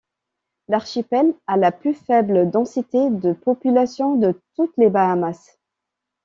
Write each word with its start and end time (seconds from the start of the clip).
L'archipel 0.67 1.31
a 1.45 1.57
la 1.57 1.71
plus 1.71 1.93
faible 1.93 2.49
densité 2.49 3.11
de 3.11 3.33
population 3.33 4.15
de 4.15 4.33
toutes 4.55 4.75
les 4.77 4.89
Bahamas. 4.89 5.59